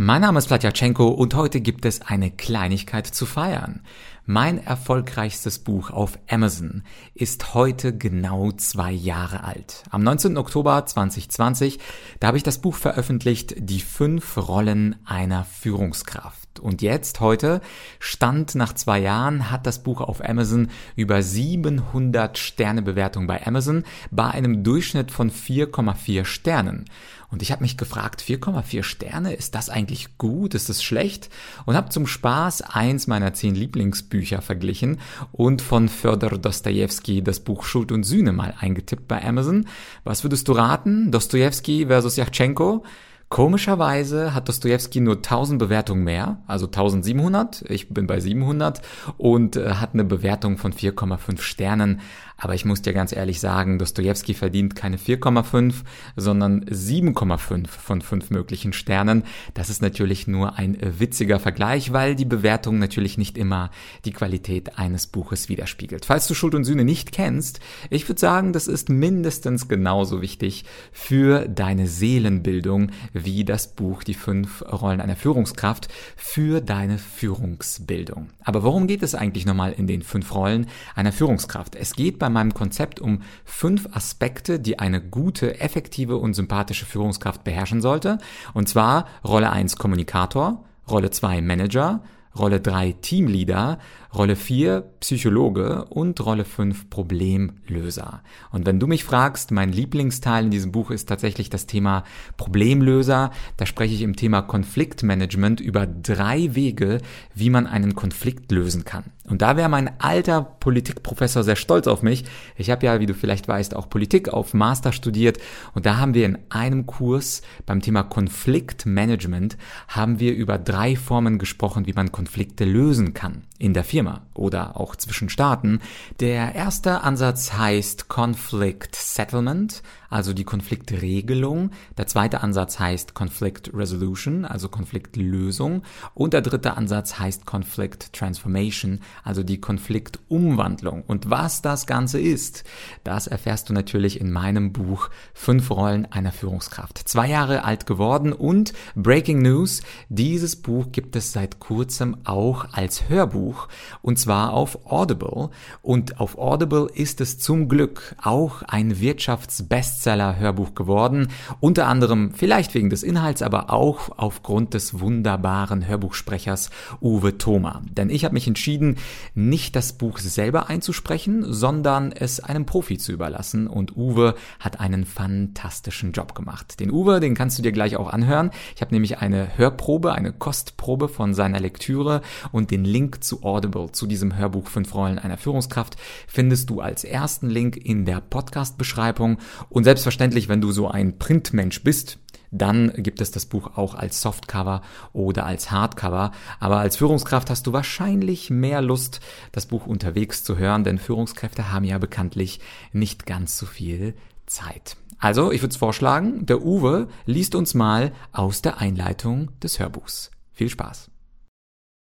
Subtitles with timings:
[0.00, 3.80] Mein Name ist Platjatschenko und heute gibt es eine Kleinigkeit zu feiern.
[4.26, 6.84] Mein erfolgreichstes Buch auf Amazon
[7.14, 9.82] ist heute genau zwei Jahre alt.
[9.90, 10.36] Am 19.
[10.36, 11.80] Oktober 2020,
[12.20, 16.60] da habe ich das Buch veröffentlicht, Die fünf Rollen einer Führungskraft.
[16.60, 17.60] Und jetzt, heute,
[17.98, 23.84] Stand nach zwei Jahren, hat das Buch auf Amazon über 700 Sterne Bewertung bei Amazon
[24.10, 26.84] bei einem Durchschnitt von 4,4 Sternen.
[27.30, 30.54] Und ich habe mich gefragt, 4,4 Sterne, ist das eigentlich gut?
[30.54, 31.28] Ist das schlecht?
[31.66, 34.98] Und habe zum Spaß eins meiner zehn Lieblingsbücher verglichen
[35.32, 39.66] und von Fyodor Dostoevsky das Buch Schuld und Sühne mal eingetippt bei Amazon.
[40.04, 41.10] Was würdest du raten?
[41.10, 42.84] Dostoevsky versus Yachchenko?
[43.28, 48.80] Komischerweise hat Dostoevsky nur 1000 Bewertungen mehr, also 1700, ich bin bei 700
[49.18, 52.00] und äh, hat eine Bewertung von 4,5 Sternen.
[52.40, 55.74] Aber ich muss dir ganz ehrlich sagen, Dostoevsky verdient keine 4,5,
[56.14, 59.24] sondern 7,5 von 5 möglichen Sternen.
[59.54, 63.70] Das ist natürlich nur ein witziger Vergleich, weil die Bewertung natürlich nicht immer
[64.04, 66.04] die Qualität eines Buches widerspiegelt.
[66.04, 67.58] Falls du Schuld und Sühne nicht kennst,
[67.90, 74.14] ich würde sagen, das ist mindestens genauso wichtig für deine Seelenbildung wie das Buch Die
[74.14, 78.28] fünf Rollen einer Führungskraft für deine Führungsbildung.
[78.44, 81.74] Aber worum geht es eigentlich nochmal in den fünf Rollen einer Führungskraft?
[81.74, 87.42] Es geht bei meinem Konzept um fünf Aspekte, die eine gute, effektive und sympathische Führungskraft
[87.42, 88.18] beherrschen sollte.
[88.52, 92.02] Und zwar Rolle 1 Kommunikator, Rolle 2 Manager,
[92.38, 93.78] Rolle 3 Teamleader,
[94.14, 98.22] Rolle 4 Psychologe und Rolle 5 Problemlöser.
[98.50, 102.04] Und wenn du mich fragst, mein Lieblingsteil in diesem Buch ist tatsächlich das Thema
[102.38, 103.30] Problemlöser.
[103.58, 107.02] Da spreche ich im Thema Konfliktmanagement über drei Wege,
[107.34, 109.04] wie man einen Konflikt lösen kann.
[109.28, 112.24] Und da wäre mein alter Politikprofessor sehr stolz auf mich.
[112.56, 115.38] Ich habe ja, wie du vielleicht weißt, auch Politik auf Master studiert
[115.74, 121.38] und da haben wir in einem Kurs beim Thema Konfliktmanagement haben wir über drei Formen
[121.38, 125.80] gesprochen, wie man Konflikte lösen kann in der Firma oder auch zwischen Staaten.
[126.20, 131.70] Der erste Ansatz heißt Conflict Settlement, also die Konfliktregelung.
[131.96, 135.82] Der zweite Ansatz heißt Conflict Resolution, also Konfliktlösung.
[136.14, 141.02] Und der dritte Ansatz heißt Conflict Transformation, also die Konfliktumwandlung.
[141.02, 142.62] Und was das Ganze ist,
[143.02, 146.98] das erfährst du natürlich in meinem Buch Fünf Rollen einer Führungskraft.
[146.98, 153.08] Zwei Jahre alt geworden und Breaking News, dieses Buch gibt es seit kurzem auch als
[153.08, 153.68] Hörbuch
[154.02, 155.50] und zwar auf Audible.
[155.82, 161.28] Und auf Audible ist es zum Glück auch ein Wirtschaftsbest Bestseller-Hörbuch geworden.
[161.60, 167.82] Unter anderem vielleicht wegen des Inhalts, aber auch aufgrund des wunderbaren Hörbuchsprechers Uwe Thoma.
[167.90, 168.96] Denn ich habe mich entschieden,
[169.34, 173.68] nicht das Buch selber einzusprechen, sondern es einem Profi zu überlassen.
[173.68, 176.80] Und Uwe hat einen fantastischen Job gemacht.
[176.80, 178.50] Den Uwe, den kannst du dir gleich auch anhören.
[178.74, 183.77] Ich habe nämlich eine Hörprobe, eine Kostprobe von seiner Lektüre und den Link zu Audible,
[183.86, 185.96] zu diesem Hörbuch Fünf Rollen einer Führungskraft,
[186.26, 189.38] findest du als ersten Link in der Podcast-Beschreibung.
[189.68, 192.18] Und selbstverständlich, wenn du so ein Printmensch bist,
[192.50, 196.32] dann gibt es das Buch auch als Softcover oder als Hardcover.
[196.60, 199.20] Aber als Führungskraft hast du wahrscheinlich mehr Lust,
[199.52, 202.60] das Buch unterwegs zu hören, denn Führungskräfte haben ja bekanntlich
[202.92, 204.14] nicht ganz so viel
[204.46, 204.96] Zeit.
[205.18, 210.30] Also, ich würde es vorschlagen, der Uwe liest uns mal aus der Einleitung des Hörbuchs.
[210.52, 211.10] Viel Spaß.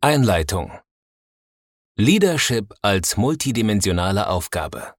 [0.00, 0.70] Einleitung
[2.00, 4.94] Leadership als multidimensionale Aufgabe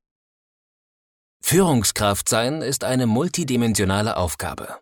[1.42, 4.78] Führungskraft sein ist eine multidimensionale Aufgabe.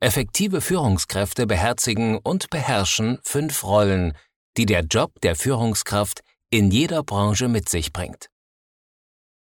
[0.00, 4.16] Effektive Führungskräfte beherzigen und beherrschen fünf Rollen,
[4.56, 8.30] die der Job der Führungskraft in jeder Branche mit sich bringt.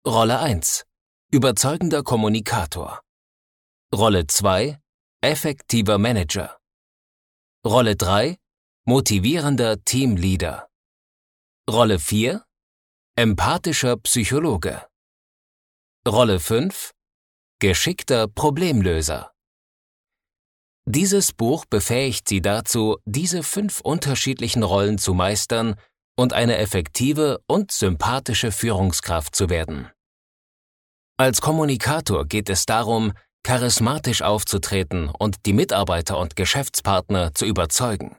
[0.06, 0.84] Rolle 1.
[1.32, 3.00] Überzeugender Kommunikator.
[3.96, 4.78] Rolle 2.
[5.22, 6.58] Effektiver Manager.
[7.66, 8.38] Rolle 3.
[8.84, 10.68] Motivierender Teamleader.
[11.72, 12.44] Rolle 4.
[13.16, 14.86] Empathischer Psychologe.
[16.06, 16.92] Rolle 5
[17.60, 19.32] Geschickter Problemlöser
[20.84, 25.76] Dieses Buch befähigt Sie dazu, diese fünf unterschiedlichen Rollen zu meistern
[26.18, 29.90] und eine effektive und sympathische Führungskraft zu werden.
[31.16, 33.14] Als Kommunikator geht es darum,
[33.44, 38.18] charismatisch aufzutreten und die Mitarbeiter und Geschäftspartner zu überzeugen.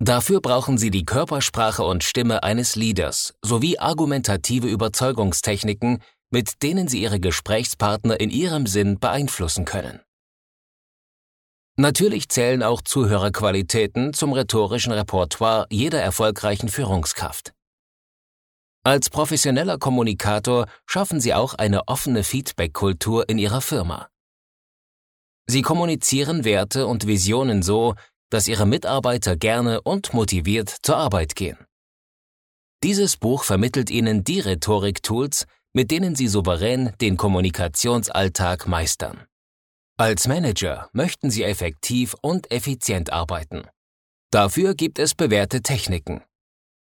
[0.00, 7.02] Dafür brauchen Sie die Körpersprache und Stimme eines Leaders sowie argumentative Überzeugungstechniken, mit denen Sie
[7.02, 10.00] Ihre Gesprächspartner in Ihrem Sinn beeinflussen können.
[11.76, 17.52] Natürlich zählen auch Zuhörerqualitäten zum rhetorischen Repertoire jeder erfolgreichen Führungskraft.
[18.84, 24.08] Als professioneller Kommunikator schaffen Sie auch eine offene Feedback-Kultur in Ihrer Firma.
[25.46, 27.94] Sie kommunizieren Werte und Visionen so,
[28.30, 31.58] dass Ihre Mitarbeiter gerne und motiviert zur Arbeit gehen.
[32.82, 39.26] Dieses Buch vermittelt Ihnen die Rhetorik-Tools, mit denen Sie souverän den Kommunikationsalltag meistern.
[39.96, 43.62] Als Manager möchten Sie effektiv und effizient arbeiten.
[44.30, 46.22] Dafür gibt es bewährte Techniken.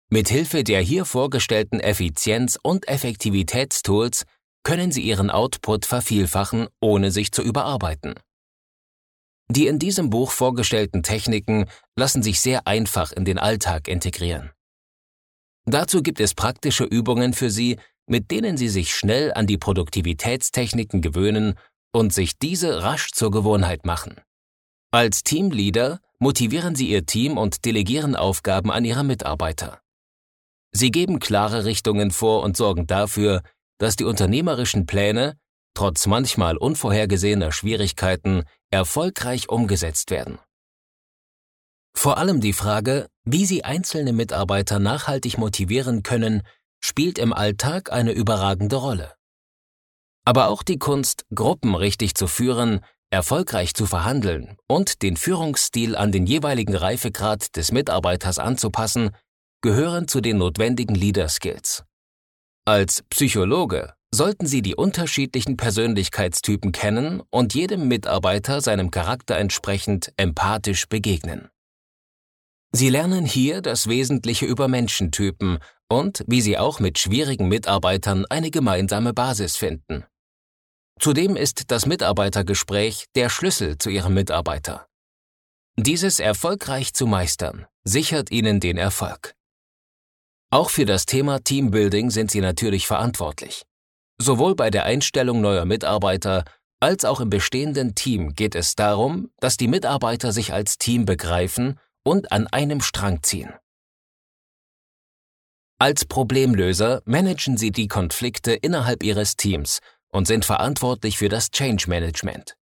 [0.09, 4.25] Mithilfe der hier vorgestellten Effizienz- und Effektivitätstools
[4.63, 8.15] können Sie Ihren Output vervielfachen, ohne sich zu überarbeiten.
[9.55, 14.51] Die in diesem Buch vorgestellten Techniken lassen sich sehr einfach in den Alltag integrieren.
[15.67, 21.03] Dazu gibt es praktische Übungen für Sie, mit denen Sie sich schnell an die Produktivitätstechniken
[21.03, 21.59] gewöhnen
[21.93, 24.23] und sich diese rasch zur Gewohnheit machen.
[24.91, 29.83] Als Teamleader motivieren Sie Ihr Team und delegieren Aufgaben an Ihre Mitarbeiter.
[30.75, 33.43] Sie geben klare Richtungen vor und sorgen dafür,
[33.77, 35.37] dass die unternehmerischen Pläne,
[35.75, 40.39] trotz manchmal unvorhergesehener Schwierigkeiten, erfolgreich umgesetzt werden.
[41.95, 46.43] Vor allem die Frage, wie Sie einzelne Mitarbeiter nachhaltig motivieren können,
[46.81, 49.15] spielt im Alltag eine überragende Rolle.
[50.25, 52.81] Aber auch die Kunst, Gruppen richtig zu führen,
[53.11, 59.11] erfolgreich zu verhandeln und den Führungsstil an den jeweiligen Reifegrad des Mitarbeiters anzupassen,
[59.61, 61.85] gehören zu den notwendigen Leader Skills.
[62.65, 70.87] Als Psychologe sollten Sie die unterschiedlichen Persönlichkeitstypen kennen und jedem Mitarbeiter seinem Charakter entsprechend empathisch
[70.87, 71.49] begegnen.
[72.75, 78.51] Sie lernen hier das Wesentliche über Menschentypen und wie Sie auch mit schwierigen Mitarbeitern eine
[78.51, 80.05] gemeinsame Basis finden.
[80.99, 84.87] Zudem ist das Mitarbeitergespräch der Schlüssel zu Ihrem Mitarbeiter.
[85.77, 89.35] Dieses erfolgreich zu meistern, sichert Ihnen den Erfolg.
[90.51, 93.65] Auch für das Thema Teambuilding sind Sie natürlich verantwortlich.
[94.23, 96.45] Sowohl bei der Einstellung neuer Mitarbeiter
[96.79, 101.81] als auch im bestehenden Team geht es darum, dass die Mitarbeiter sich als Team begreifen
[102.05, 103.53] und an einem Strang ziehen.
[105.81, 109.81] Als Problemlöser managen Sie die Konflikte innerhalb Ihres Teams
[110.13, 112.57] und sind verantwortlich für das Change Management.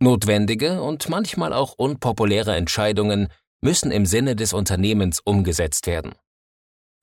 [0.00, 3.28] Notwendige und manchmal auch unpopuläre Entscheidungen
[3.60, 6.14] müssen im Sinne des Unternehmens umgesetzt werden.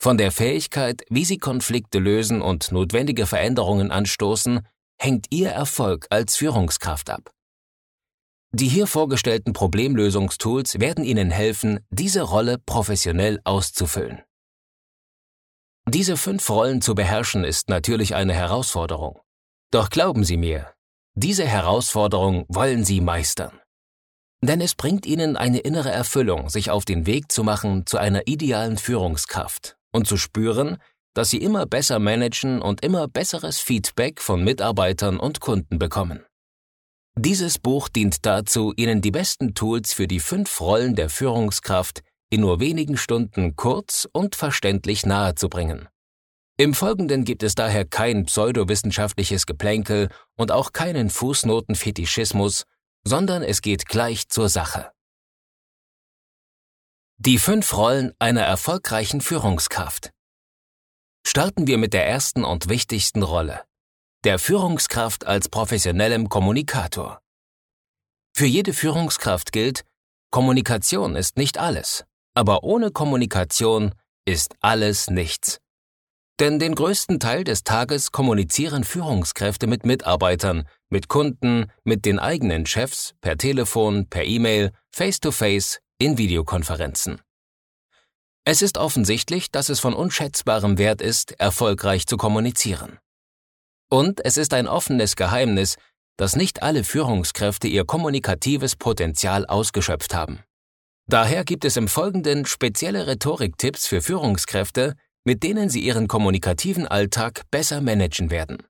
[0.04, 4.68] Von der Fähigkeit, wie Sie Konflikte lösen und notwendige Veränderungen anstoßen,
[5.00, 7.30] hängt Ihr Erfolg als Führungskraft ab.
[8.52, 14.24] Die hier vorgestellten Problemlösungstools werden Ihnen helfen, diese Rolle professionell auszufüllen.
[15.88, 19.20] Diese fünf Rollen zu beherrschen ist natürlich eine Herausforderung.
[19.70, 20.74] Doch glauben Sie mir,
[21.14, 23.60] diese Herausforderung wollen Sie meistern.
[24.44, 28.26] Denn es bringt Ihnen eine innere Erfüllung, sich auf den Weg zu machen zu einer
[28.26, 30.78] idealen Führungskraft und zu spüren,
[31.14, 36.26] dass Sie immer besser managen und immer besseres Feedback von Mitarbeitern und Kunden bekommen.
[37.18, 42.42] Dieses Buch dient dazu, Ihnen die besten Tools für die fünf Rollen der Führungskraft in
[42.42, 45.90] nur wenigen Stunden kurz und verständlich nahezubringen.
[46.58, 52.64] Im Folgenden gibt es daher kein pseudowissenschaftliches Geplänkel und auch keinen Fußnotenfetischismus,
[53.04, 54.92] sondern es geht gleich zur Sache.
[57.24, 60.10] Die fünf Rollen einer erfolgreichen Führungskraft.
[61.24, 63.62] Starten wir mit der ersten und wichtigsten Rolle,
[64.24, 67.22] der Führungskraft als professionellem Kommunikator.
[68.36, 69.86] Für jede Führungskraft gilt,
[70.32, 73.94] Kommunikation ist nicht alles, aber ohne Kommunikation
[74.26, 75.60] ist alles nichts.
[76.40, 82.66] Denn den größten Teil des Tages kommunizieren Führungskräfte mit Mitarbeitern, mit Kunden, mit den eigenen
[82.66, 87.22] Chefs, per Telefon, per E-Mail, face-to-face, in Videokonferenzen.
[88.44, 92.98] Es ist offensichtlich, dass es von unschätzbarem Wert ist, erfolgreich zu kommunizieren.
[93.88, 95.76] Und es ist ein offenes Geheimnis,
[96.18, 100.40] dass nicht alle Führungskräfte ihr kommunikatives Potenzial ausgeschöpft haben.
[101.08, 107.44] Daher gibt es im Folgenden spezielle Rhetoriktipps für Führungskräfte, mit denen Sie Ihren kommunikativen Alltag
[107.52, 108.64] besser managen werden.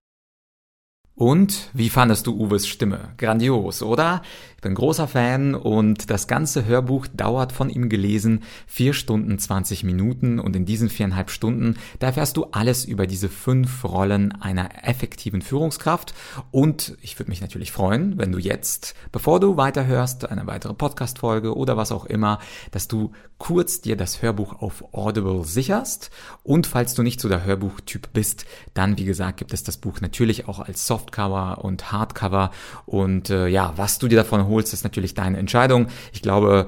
[1.22, 3.10] Und wie fandest du Uwes Stimme?
[3.18, 4.24] Grandios, oder?
[4.56, 9.84] Ich bin großer Fan und das ganze Hörbuch dauert von ihm gelesen vier Stunden 20
[9.84, 14.88] Minuten und in diesen viereinhalb Stunden, da erfährst du alles über diese fünf Rollen einer
[14.88, 16.14] effektiven Führungskraft
[16.52, 21.56] und ich würde mich natürlich freuen, wenn du jetzt, bevor du weiterhörst, eine weitere Podcast-Folge
[21.56, 22.38] oder was auch immer,
[22.70, 26.12] dass du kurz dir das Hörbuch auf Audible sicherst
[26.44, 30.02] und falls du nicht so der Hörbuchtyp bist, dann wie gesagt gibt es das Buch
[30.02, 32.52] natürlich auch als Software Softcover und Hardcover.
[32.86, 35.88] Und äh, ja, was du dir davon holst, ist natürlich deine Entscheidung.
[36.14, 36.68] Ich glaube,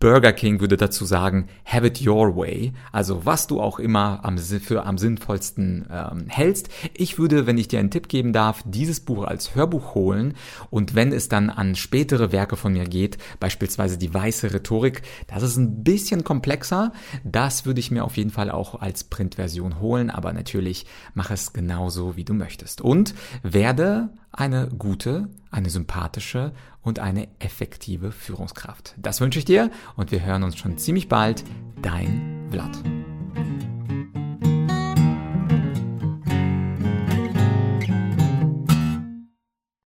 [0.00, 2.72] Burger King würde dazu sagen, have it your way.
[2.90, 6.68] Also was du auch immer am, für am sinnvollsten ähm, hältst.
[6.94, 10.34] Ich würde, wenn ich dir einen Tipp geben darf, dieses Buch als Hörbuch holen.
[10.70, 15.42] Und wenn es dann an spätere Werke von mir geht, beispielsweise die weiße Rhetorik, das
[15.42, 16.92] ist ein bisschen komplexer.
[17.24, 20.10] Das würde ich mir auf jeden Fall auch als Printversion holen.
[20.10, 22.80] Aber natürlich mach es genauso, wie du möchtest.
[22.80, 23.81] Und werde
[24.32, 28.94] eine gute, eine sympathische und eine effektive Führungskraft.
[28.96, 31.44] Das wünsche ich dir und wir hören uns schon ziemlich bald.
[31.82, 32.82] Dein Vlad.